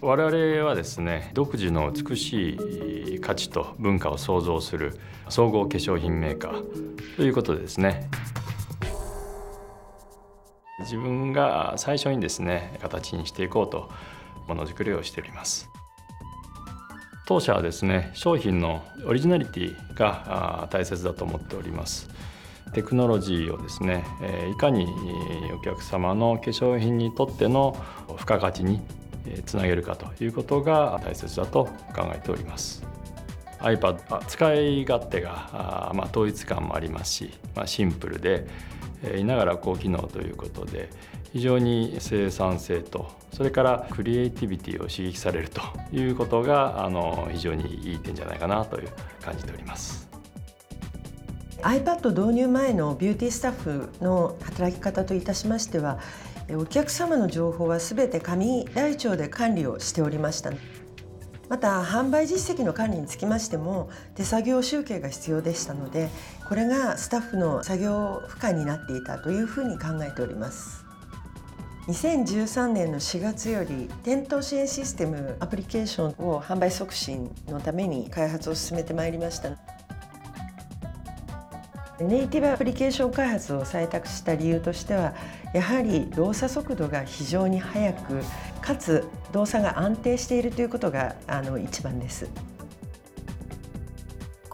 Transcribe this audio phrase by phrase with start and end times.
[0.00, 2.50] 我々はですね独自の美し
[3.16, 4.98] い価値と文化を創造する
[5.28, 8.10] 総合化粧品メーカーということでですね
[10.80, 13.90] 自分が最初にですね形にしていこうと
[14.46, 15.70] ものづくりをしております。
[17.26, 22.10] 当社はですね商品のオリジナリティが大切だと思っております。
[22.74, 24.04] テクノロジーをですね
[24.52, 24.86] いかに
[25.56, 27.76] お客様の化粧品にとっての
[28.18, 28.80] 付加価値に
[29.46, 31.64] つなげるかということが大切だと
[31.94, 32.84] 考えております
[33.60, 38.46] iPad 使い勝手が、まあ、統一感もありますし、まあ、シンプルで
[39.16, 40.90] いながら高機能ということで
[41.32, 45.60] 非常に生産性とそれからクリエイティビティを刺激されると
[45.92, 48.88] いうことがあの非常にいい点じゃないかなという
[49.20, 50.13] 感じております。
[51.62, 55.98] iPad 導入前のビューティースタッフの働き方といたしましては
[56.56, 60.52] お客様の情報はすべて紙台帳で管理をしておりました。
[61.48, 66.08] また販売実績の管理につきましても手作業集計が必要でしたので
[66.48, 70.84] これがスタッフの作業負荷になっていたというふうに考えております。
[71.86, 79.50] 2013年の4月より店頭支援システムアプリケーションを販売促進のために開発を進めてまいりました。
[82.00, 85.14] ネイティブアプリケーション開発を採択した理由としては
[85.52, 88.22] やはり動作速度が非常に速く
[88.60, 92.28] かつ動作が安定しているということがあの一番です。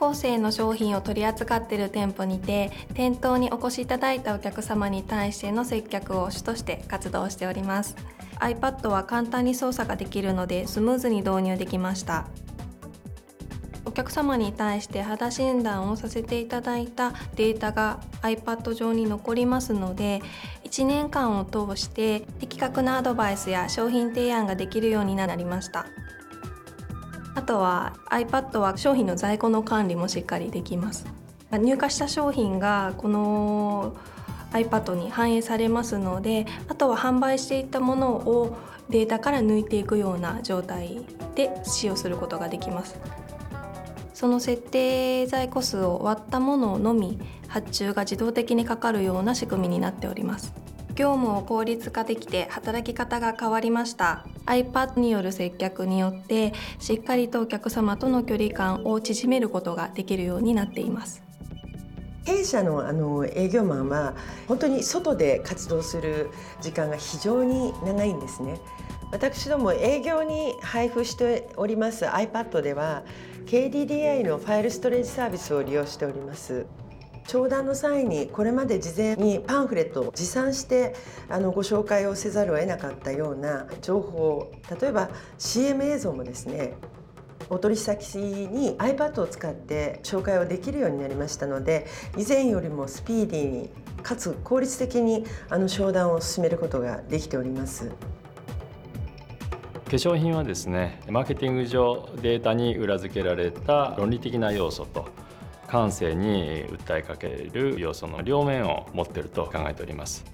[0.00, 7.96] 後世の商品を取り扱っている店舗にて店頭にお越しいただいたお客様に対しての接客を主として活動しております
[8.38, 12.26] iPad は簡単に操作ができるのでスムーズに導入できました
[14.00, 20.22] 客様に対して肌診断をさせていただいたデータが iPad 上に残りますので
[20.64, 25.86] 1年間を通して的確なアドバイスや商品提案ができるようになりました。
[27.34, 31.06] あとは iPad は商品の在庫の管理もしっかりできます。
[31.52, 33.96] 入荷した商品がこの
[34.52, 38.56] iPad に反映されますのであとは販売していったものを
[38.88, 41.04] データから抜いていくような状態
[41.34, 42.98] で使用することができます。
[44.14, 50.52] その設定在庫数を割ったもののみ発注が自動的にかかるような仕組みになっております。
[50.94, 54.26] 業務を効率化できて働き方が変わりました。
[54.46, 61.22] iPad による接客によってしっかりとお客様との距離感を縮めることができるようになっています。
[62.30, 64.14] 弊社のあの営業マンは
[64.46, 66.30] 本当に外で活動する
[66.60, 68.60] 時間が非常に長いんですね。
[69.12, 73.02] 私ども営業に配布しております iPad では
[73.46, 76.66] KDDI のファイルストレージサービスを利用しております。
[77.26, 80.94] 商談の際にこれまで事前にパンフレットを持参して
[81.28, 86.74] あのご紹介をせざるを得なかったような情報例えば CM 映像もですね
[87.50, 93.70] お取引先に iPad を使って紹介をできるようになりましたので以前よりもスピーディーに
[94.02, 97.90] かつ効率的にあの商談を進めることができております。
[99.90, 105.08] 化粧品はですねマーケティング上データに裏付けられた論理的な要素と
[105.66, 110.24] 感性に訴えかける要素の両面を持っていると考えております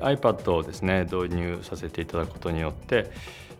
[0.00, 3.10] iPad をですね導入させていただくことによって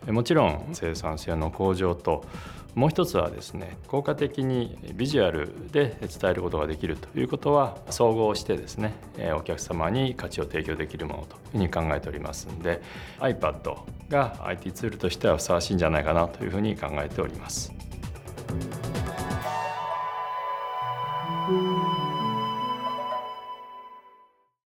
[0.07, 2.25] もちろん生産性の向上と
[2.75, 8.93] もう一つはですね効果的にビジュアルで伝えることができるということは総合してですね
[9.35, 12.81] お客様に価値を提供できるものというふうに考えておりますんで
[13.19, 13.77] iPad
[14.09, 17.73] が IT ツールとしてはふさわしいんじゃないかなというふうに考えております。